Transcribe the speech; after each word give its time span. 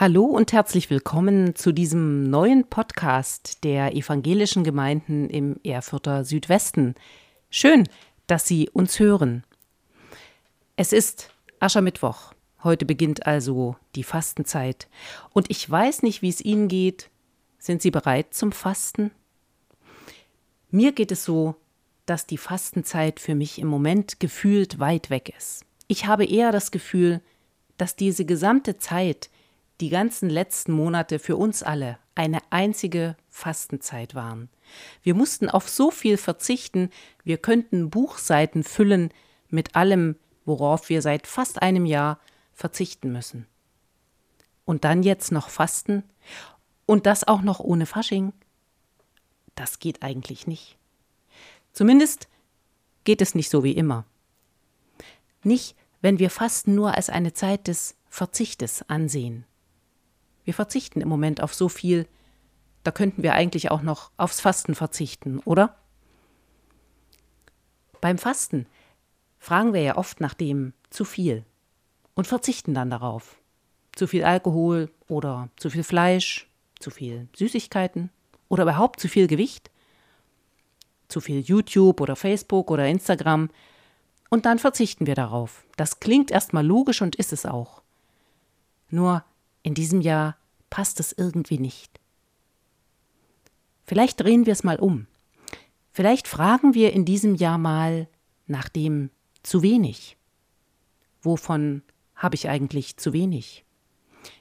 Hallo 0.00 0.24
und 0.24 0.54
herzlich 0.54 0.88
willkommen 0.88 1.54
zu 1.56 1.72
diesem 1.72 2.30
neuen 2.30 2.64
Podcast 2.64 3.62
der 3.64 3.94
evangelischen 3.94 4.64
Gemeinden 4.64 5.28
im 5.28 5.60
Erfurter 5.62 6.24
Südwesten. 6.24 6.94
Schön, 7.50 7.86
dass 8.26 8.46
Sie 8.46 8.70
uns 8.70 8.98
hören. 8.98 9.44
Es 10.74 10.94
ist 10.94 11.34
Aschermittwoch. 11.58 12.32
Heute 12.64 12.86
beginnt 12.86 13.26
also 13.26 13.76
die 13.94 14.02
Fastenzeit. 14.02 14.88
Und 15.34 15.50
ich 15.50 15.68
weiß 15.70 16.02
nicht, 16.02 16.22
wie 16.22 16.30
es 16.30 16.40
Ihnen 16.40 16.68
geht. 16.68 17.10
Sind 17.58 17.82
Sie 17.82 17.90
bereit 17.90 18.32
zum 18.32 18.52
Fasten? 18.52 19.10
Mir 20.70 20.92
geht 20.92 21.12
es 21.12 21.26
so, 21.26 21.56
dass 22.06 22.26
die 22.26 22.38
Fastenzeit 22.38 23.20
für 23.20 23.34
mich 23.34 23.58
im 23.58 23.68
Moment 23.68 24.18
gefühlt 24.18 24.78
weit 24.78 25.10
weg 25.10 25.34
ist. 25.36 25.66
Ich 25.88 26.06
habe 26.06 26.24
eher 26.24 26.52
das 26.52 26.70
Gefühl, 26.70 27.20
dass 27.76 27.96
diese 27.96 28.24
gesamte 28.24 28.78
Zeit, 28.78 29.28
die 29.80 29.88
ganzen 29.88 30.28
letzten 30.28 30.72
Monate 30.72 31.18
für 31.18 31.36
uns 31.36 31.62
alle 31.62 31.98
eine 32.14 32.40
einzige 32.50 33.16
Fastenzeit 33.28 34.14
waren. 34.14 34.50
Wir 35.02 35.14
mussten 35.14 35.48
auf 35.48 35.68
so 35.68 35.90
viel 35.90 36.16
verzichten, 36.16 36.90
wir 37.24 37.38
könnten 37.38 37.90
Buchseiten 37.90 38.62
füllen 38.62 39.10
mit 39.48 39.74
allem, 39.76 40.16
worauf 40.44 40.88
wir 40.88 41.02
seit 41.02 41.26
fast 41.26 41.62
einem 41.62 41.86
Jahr 41.86 42.20
verzichten 42.52 43.10
müssen. 43.10 43.46
Und 44.64 44.84
dann 44.84 45.02
jetzt 45.02 45.32
noch 45.32 45.48
Fasten 45.48 46.04
und 46.86 47.06
das 47.06 47.26
auch 47.26 47.40
noch 47.40 47.58
ohne 47.58 47.86
Fasching? 47.86 48.32
Das 49.54 49.78
geht 49.78 50.02
eigentlich 50.02 50.46
nicht. 50.46 50.76
Zumindest 51.72 52.28
geht 53.04 53.22
es 53.22 53.34
nicht 53.34 53.50
so 53.50 53.64
wie 53.64 53.72
immer. 53.72 54.04
Nicht, 55.42 55.74
wenn 56.02 56.18
wir 56.18 56.30
Fasten 56.30 56.74
nur 56.74 56.94
als 56.94 57.08
eine 57.08 57.32
Zeit 57.32 57.66
des 57.66 57.96
Verzichtes 58.08 58.88
ansehen. 58.88 59.44
Wir 60.44 60.54
verzichten 60.54 61.00
im 61.00 61.08
Moment 61.08 61.42
auf 61.42 61.54
so 61.54 61.68
viel, 61.68 62.06
da 62.82 62.90
könnten 62.90 63.22
wir 63.22 63.34
eigentlich 63.34 63.70
auch 63.70 63.82
noch 63.82 64.10
aufs 64.16 64.40
Fasten 64.40 64.74
verzichten, 64.74 65.40
oder? 65.40 65.76
Beim 68.00 68.18
Fasten 68.18 68.66
fragen 69.38 69.74
wir 69.74 69.82
ja 69.82 69.96
oft 69.96 70.20
nach 70.20 70.34
dem 70.34 70.72
zu 70.90 71.04
viel 71.04 71.44
und 72.14 72.26
verzichten 72.26 72.74
dann 72.74 72.90
darauf. 72.90 73.36
Zu 73.94 74.06
viel 74.06 74.24
Alkohol 74.24 74.90
oder 75.08 75.48
zu 75.56 75.70
viel 75.70 75.84
Fleisch, 75.84 76.48
zu 76.78 76.90
viel 76.90 77.28
Süßigkeiten 77.36 78.10
oder 78.48 78.62
überhaupt 78.62 79.00
zu 79.00 79.08
viel 79.08 79.26
Gewicht, 79.26 79.70
zu 81.08 81.20
viel 81.20 81.40
YouTube 81.40 82.00
oder 82.00 82.16
Facebook 82.16 82.70
oder 82.70 82.86
Instagram 82.86 83.50
und 84.30 84.46
dann 84.46 84.58
verzichten 84.58 85.06
wir 85.06 85.14
darauf. 85.14 85.64
Das 85.76 86.00
klingt 86.00 86.30
erstmal 86.30 86.64
logisch 86.64 87.02
und 87.02 87.16
ist 87.16 87.32
es 87.32 87.44
auch. 87.44 87.82
Nur 88.88 89.24
in 89.62 89.74
diesem 89.74 90.00
Jahr 90.00 90.36
passt 90.70 91.00
es 91.00 91.12
irgendwie 91.12 91.58
nicht. 91.58 92.00
Vielleicht 93.84 94.20
drehen 94.20 94.46
wir 94.46 94.52
es 94.52 94.64
mal 94.64 94.78
um. 94.78 95.06
Vielleicht 95.92 96.28
fragen 96.28 96.74
wir 96.74 96.92
in 96.92 97.04
diesem 97.04 97.34
Jahr 97.34 97.58
mal 97.58 98.08
nach 98.46 98.68
dem 98.68 99.10
zu 99.42 99.62
wenig. 99.62 100.16
Wovon 101.22 101.82
habe 102.14 102.36
ich 102.36 102.48
eigentlich 102.48 102.96
zu 102.96 103.12
wenig? 103.12 103.64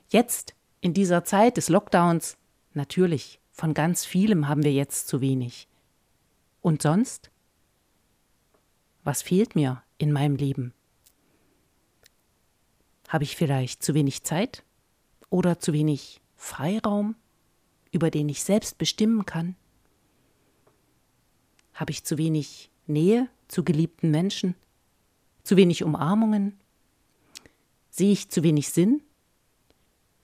Jetzt, 0.08 0.56
in 0.82 0.94
dieser 0.94 1.24
Zeit 1.24 1.58
des 1.58 1.70
Lockdowns, 1.70 2.38
natürlich, 2.74 3.40
von 3.52 3.74
ganz 3.74 4.06
vielem 4.06 4.48
haben 4.48 4.64
wir 4.64 4.72
jetzt 4.72 5.08
zu 5.08 5.20
wenig. 5.22 5.68
Und 6.62 6.82
sonst? 6.82 7.32
Was 9.04 9.22
fehlt 9.22 9.56
mir 9.56 9.84
in 9.98 10.12
meinem 10.12 10.36
Leben? 10.36 10.74
Habe 13.08 13.24
ich 13.24 13.36
vielleicht 13.36 13.82
zu 13.82 13.94
wenig 13.94 14.24
Zeit? 14.24 14.64
Oder 15.30 15.60
zu 15.60 15.74
wenig 15.74 16.22
Freiraum, 16.36 17.16
über 17.92 18.10
den 18.12 18.30
ich 18.30 18.44
selbst 18.44 18.78
bestimmen 18.78 19.26
kann? 19.26 19.56
Habe 21.74 21.92
ich 21.92 22.04
zu 22.04 22.18
wenig 22.18 22.70
Nähe 22.88 23.28
zu 23.48 23.64
geliebten 23.64 24.12
Menschen? 24.12 24.56
Zu 25.44 25.58
wenig 25.58 25.84
Umarmungen? 25.84 26.60
Sehe 27.90 28.12
ich 28.12 28.30
zu 28.30 28.44
wenig 28.44 28.70
Sinn? 28.70 29.02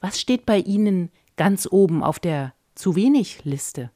Was 0.00 0.20
steht 0.20 0.46
bei 0.46 0.58
Ihnen 0.58 1.10
ganz 1.36 1.66
oben 1.70 2.02
auf 2.02 2.18
der 2.18 2.54
zu 2.74 2.94
wenig 2.94 3.44
Liste? 3.44 3.90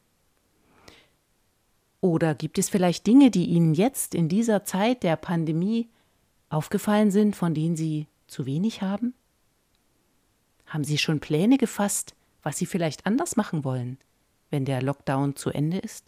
Oder 2.01 2.35
gibt 2.35 2.59
es 2.59 2.71
vielleicht 2.71 3.07
Dinge, 3.07 3.31
die 3.31 3.47
Ihnen 3.47 3.75
jetzt 3.75 4.15
in 4.15 4.29
dieser 4.29 4.65
Zeit 4.65 5.03
der 5.03 5.17
Pandemie 5.17 5.89
aufgefallen 6.49 7.11
sind, 7.11 7.37
von 7.37 7.55
denen 7.55 7.77
Sie 7.77 8.07
zu 8.27 8.47
wenig 8.47 8.81
haben? 8.81 9.15
Haben 10.71 10.85
Sie 10.85 10.99
schon 10.99 11.19
Pläne 11.19 11.59
gefasst, 11.59 12.15
was 12.45 12.57
Sie 12.57 12.65
vielleicht 12.65 13.05
anders 13.05 13.35
machen 13.35 13.65
wollen, 13.65 13.99
wenn 14.51 14.65
der 14.65 14.81
Lockdown 14.81 15.35
zu 15.35 15.51
Ende 15.51 15.79
ist? 15.79 16.07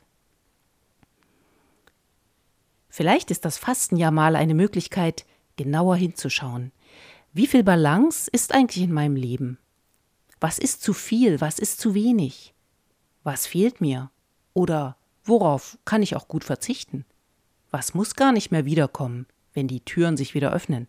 Vielleicht 2.89 3.33
ist 3.33 3.45
das 3.45 3.59
Fasten 3.59 3.97
ja 3.97 4.13
mal 4.13 4.37
eine 4.37 4.55
Möglichkeit, 4.55 5.27
genauer 5.57 5.97
hinzuschauen. 5.97 6.71
Wie 7.33 7.49
viel 7.49 7.65
Balance 7.65 8.31
ist 8.31 8.55
eigentlich 8.55 8.85
in 8.85 8.93
meinem 8.93 9.17
Leben? 9.17 9.59
Was 10.39 10.61
ist 10.61 10.81
zu 10.81 10.93
viel, 10.93 11.41
was 11.41 11.59
ist 11.59 11.81
zu 11.81 11.95
wenig? 11.95 12.55
Was 13.25 13.49
fehlt 13.49 13.81
mir? 13.81 14.13
Oder 14.55 14.97
worauf 15.25 15.77
kann 15.85 16.03
ich 16.03 16.15
auch 16.15 16.29
gut 16.29 16.45
verzichten? 16.45 17.05
Was 17.73 17.95
muss 17.95 18.15
gar 18.15 18.31
nicht 18.31 18.53
mehr 18.53 18.65
wiederkommen, 18.65 19.27
wenn 19.55 19.67
die 19.67 19.81
Türen 19.81 20.17
sich 20.17 20.35
wieder 20.35 20.53
öffnen? 20.53 20.87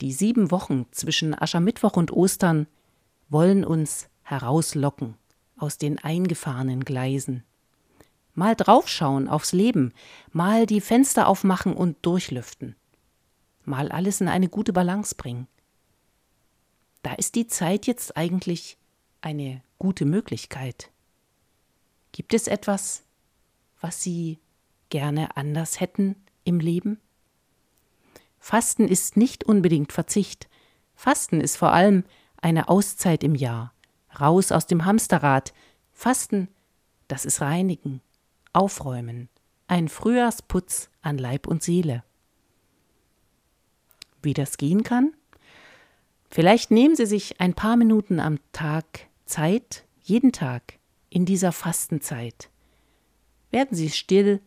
Die 0.00 0.12
sieben 0.12 0.50
Wochen 0.50 0.86
zwischen 0.92 1.40
Aschermittwoch 1.40 1.96
und 1.96 2.12
Ostern 2.12 2.66
wollen 3.28 3.64
uns 3.64 4.08
herauslocken 4.22 5.16
aus 5.56 5.76
den 5.76 5.98
eingefahrenen 5.98 6.84
Gleisen. 6.84 7.44
Mal 8.34 8.56
draufschauen 8.56 9.28
aufs 9.28 9.52
Leben, 9.52 9.92
mal 10.32 10.64
die 10.64 10.80
Fenster 10.80 11.28
aufmachen 11.28 11.74
und 11.74 11.98
durchlüften. 12.02 12.76
Mal 13.64 13.90
alles 13.92 14.20
in 14.20 14.28
eine 14.28 14.48
gute 14.48 14.72
Balance 14.72 15.14
bringen. 15.14 15.46
Da 17.02 17.14
ist 17.14 17.34
die 17.34 17.46
Zeit 17.46 17.86
jetzt 17.86 18.16
eigentlich 18.16 18.78
eine 19.20 19.62
gute 19.78 20.06
Möglichkeit. 20.06 20.90
Gibt 22.12 22.32
es 22.32 22.46
etwas, 22.46 23.02
was 23.80 24.02
Sie 24.02 24.38
gerne 24.88 25.36
anders 25.36 25.80
hätten 25.80 26.16
im 26.44 26.60
Leben? 26.60 26.98
Fasten 28.40 28.88
ist 28.88 29.16
nicht 29.16 29.44
unbedingt 29.44 29.92
Verzicht. 29.92 30.48
Fasten 30.94 31.40
ist 31.40 31.56
vor 31.56 31.72
allem 31.72 32.04
eine 32.40 32.68
Auszeit 32.68 33.22
im 33.22 33.34
Jahr. 33.34 33.72
Raus 34.18 34.50
aus 34.50 34.66
dem 34.66 34.86
Hamsterrad. 34.86 35.52
Fasten, 35.92 36.48
das 37.06 37.24
ist 37.24 37.42
Reinigen, 37.42 38.00
Aufräumen, 38.52 39.28
ein 39.68 39.88
Frühjahrsputz 39.88 40.90
an 41.02 41.18
Leib 41.18 41.46
und 41.46 41.62
Seele. 41.62 42.02
Wie 44.22 44.34
das 44.34 44.56
gehen 44.56 44.82
kann? 44.82 45.12
Vielleicht 46.30 46.70
nehmen 46.70 46.96
Sie 46.96 47.06
sich 47.06 47.40
ein 47.40 47.54
paar 47.54 47.76
Minuten 47.76 48.20
am 48.20 48.38
Tag 48.52 49.06
Zeit, 49.26 49.84
jeden 50.00 50.32
Tag, 50.32 50.78
in 51.08 51.26
dieser 51.26 51.52
Fastenzeit. 51.52 52.50
Werden 53.50 53.76
Sie 53.76 53.90
still, 53.90 54.40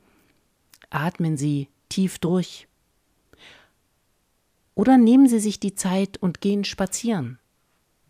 atmen 0.89 1.37
Sie 1.37 1.69
tief 1.89 2.19
durch. 2.19 2.67
Oder 4.75 4.97
nehmen 4.97 5.27
Sie 5.27 5.39
sich 5.39 5.59
die 5.59 5.75
Zeit 5.75 6.17
und 6.17 6.41
gehen 6.41 6.63
spazieren, 6.63 7.39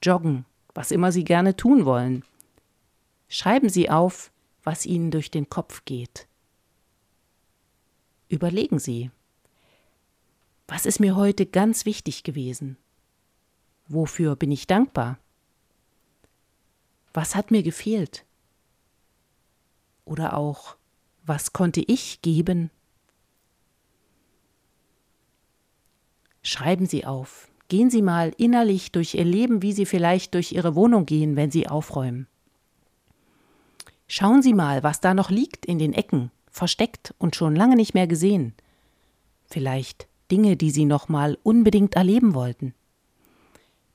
joggen, 0.01 0.45
was 0.73 0.91
immer 0.91 1.11
Sie 1.11 1.23
gerne 1.23 1.55
tun 1.55 1.85
wollen. 1.85 2.23
Schreiben 3.27 3.69
Sie 3.69 3.89
auf, 3.89 4.31
was 4.63 4.85
Ihnen 4.85 5.11
durch 5.11 5.29
den 5.29 5.49
Kopf 5.49 5.83
geht. 5.85 6.27
Überlegen 8.29 8.79
Sie, 8.79 9.11
was 10.67 10.85
ist 10.85 10.99
mir 10.99 11.15
heute 11.15 11.45
ganz 11.45 11.85
wichtig 11.85 12.23
gewesen? 12.23 12.77
Wofür 13.87 14.35
bin 14.35 14.51
ich 14.51 14.65
dankbar? 14.65 15.19
Was 17.13 17.35
hat 17.35 17.51
mir 17.51 17.61
gefehlt? 17.61 18.25
Oder 20.05 20.35
auch, 20.35 20.77
was 21.25 21.53
konnte 21.53 21.81
ich 21.81 22.21
geben 22.21 22.71
Schreiben 26.45 26.85
Sie 26.85 27.05
auf. 27.05 27.47
Gehen 27.69 27.89
Sie 27.89 28.01
mal 28.01 28.33
innerlich 28.37 28.91
durch 28.91 29.15
Ihr 29.15 29.23
Leben, 29.23 29.61
wie 29.61 29.71
Sie 29.71 29.85
vielleicht 29.85 30.33
durch 30.33 30.51
Ihre 30.51 30.75
Wohnung 30.75 31.05
gehen, 31.05 31.37
wenn 31.37 31.49
Sie 31.49 31.69
aufräumen. 31.69 32.27
Schauen 34.07 34.43
Sie 34.43 34.53
mal, 34.53 34.83
was 34.83 34.99
da 34.99 35.13
noch 35.13 35.29
liegt 35.29 35.65
in 35.65 35.79
den 35.79 35.93
Ecken, 35.93 36.31
versteckt 36.51 37.15
und 37.17 37.37
schon 37.37 37.55
lange 37.55 37.77
nicht 37.77 37.93
mehr 37.93 38.07
gesehen. 38.07 38.53
Vielleicht 39.45 40.07
Dinge, 40.29 40.57
die 40.57 40.69
Sie 40.69 40.83
noch 40.83 41.07
mal 41.07 41.37
unbedingt 41.43 41.95
erleben 41.95 42.33
wollten. 42.33 42.73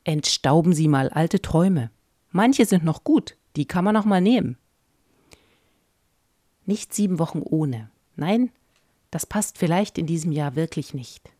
Entstauben 0.03 0.73
Sie 0.73 0.87
mal 0.87 1.09
alte 1.09 1.41
Träume. 1.41 1.91
Manche 2.31 2.65
sind 2.65 2.83
noch 2.83 3.03
gut, 3.03 3.37
die 3.55 3.65
kann 3.65 3.85
man 3.85 3.93
noch 3.93 4.05
mal 4.05 4.21
nehmen. 4.21 4.57
Nicht 6.65 6.93
sieben 6.93 7.19
Wochen 7.19 7.41
ohne. 7.43 7.91
Nein, 8.15 8.51
das 9.11 9.27
passt 9.27 9.59
vielleicht 9.59 9.99
in 9.99 10.07
diesem 10.07 10.31
Jahr 10.31 10.55
wirklich 10.55 10.95
nicht 10.95 11.31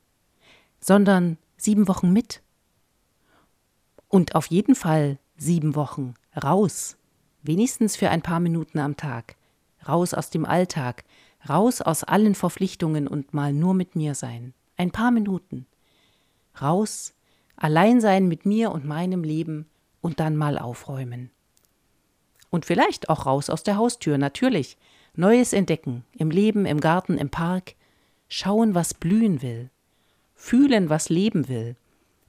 sondern 0.79 1.37
sieben 1.57 1.87
Wochen 1.87 2.11
mit. 2.11 2.41
Und 4.07 4.35
auf 4.35 4.47
jeden 4.47 4.75
Fall 4.75 5.19
sieben 5.37 5.75
Wochen 5.75 6.15
raus, 6.43 6.97
wenigstens 7.43 7.95
für 7.95 8.09
ein 8.09 8.21
paar 8.21 8.39
Minuten 8.39 8.79
am 8.79 8.97
Tag, 8.97 9.35
raus 9.87 10.13
aus 10.13 10.29
dem 10.29 10.45
Alltag, 10.45 11.03
raus 11.47 11.81
aus 11.81 12.03
allen 12.03 12.35
Verpflichtungen 12.35 13.07
und 13.07 13.33
mal 13.33 13.53
nur 13.53 13.73
mit 13.73 13.95
mir 13.95 14.15
sein. 14.15 14.53
Ein 14.77 14.91
paar 14.91 15.11
Minuten. 15.11 15.65
Raus, 16.61 17.13
allein 17.55 18.01
sein 18.01 18.27
mit 18.27 18.45
mir 18.45 18.71
und 18.71 18.85
meinem 18.85 19.23
Leben 19.23 19.69
und 20.01 20.19
dann 20.19 20.35
mal 20.35 20.57
aufräumen. 20.57 21.31
Und 22.49 22.65
vielleicht 22.65 23.09
auch 23.09 23.25
raus 23.25 23.49
aus 23.49 23.63
der 23.63 23.77
Haustür, 23.77 24.17
natürlich. 24.17 24.77
Neues 25.15 25.53
entdecken, 25.53 26.03
im 26.17 26.31
Leben, 26.31 26.65
im 26.65 26.79
Garten, 26.79 27.17
im 27.17 27.29
Park. 27.29 27.75
Schauen, 28.27 28.75
was 28.75 28.93
blühen 28.93 29.41
will. 29.41 29.69
Fühlen, 30.41 30.89
was 30.89 31.09
leben 31.09 31.49
will. 31.49 31.75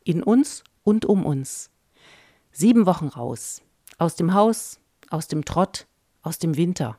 In 0.02 0.24
uns 0.24 0.64
und 0.82 1.04
um 1.06 1.24
uns. 1.24 1.70
Sieben 2.50 2.84
Wochen 2.84 3.06
raus. 3.06 3.62
Aus 3.98 4.16
dem 4.16 4.34
Haus, 4.34 4.80
aus 5.10 5.28
dem 5.28 5.44
Trott, 5.44 5.86
aus 6.20 6.40
dem 6.40 6.56
Winter. 6.56 6.98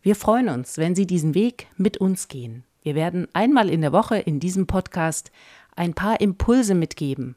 Wir 0.00 0.16
freuen 0.16 0.48
uns, 0.48 0.78
wenn 0.78 0.94
Sie 0.94 1.06
diesen 1.06 1.34
Weg 1.34 1.68
mit 1.76 1.98
uns 1.98 2.28
gehen. 2.28 2.64
Wir 2.82 2.94
werden 2.94 3.28
einmal 3.34 3.68
in 3.68 3.82
der 3.82 3.92
Woche 3.92 4.16
in 4.16 4.40
diesem 4.40 4.66
Podcast 4.66 5.30
ein 5.76 5.92
paar 5.92 6.20
Impulse 6.22 6.74
mitgeben, 6.74 7.36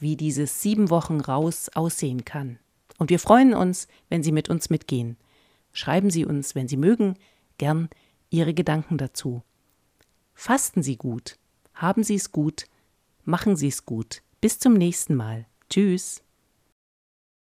wie 0.00 0.16
dieses 0.16 0.60
sieben 0.60 0.90
Wochen 0.90 1.20
raus 1.20 1.70
aussehen 1.72 2.24
kann. 2.24 2.58
Und 2.98 3.10
wir 3.10 3.20
freuen 3.20 3.54
uns, 3.54 3.86
wenn 4.08 4.24
Sie 4.24 4.32
mit 4.32 4.50
uns 4.50 4.70
mitgehen. 4.70 5.16
Schreiben 5.72 6.10
Sie 6.10 6.24
uns, 6.24 6.56
wenn 6.56 6.66
Sie 6.66 6.76
mögen, 6.76 7.14
gern 7.58 7.90
Ihre 8.28 8.54
Gedanken 8.54 8.98
dazu. 8.98 9.44
Fasten 10.38 10.82
Sie 10.82 10.96
gut, 10.96 11.38
haben 11.74 12.04
Sie 12.04 12.14
es 12.14 12.30
gut, 12.30 12.66
machen 13.24 13.56
Sie 13.56 13.68
es 13.68 13.86
gut. 13.86 14.22
Bis 14.42 14.58
zum 14.58 14.74
nächsten 14.74 15.14
Mal. 15.16 15.46
Tschüss. 15.70 16.22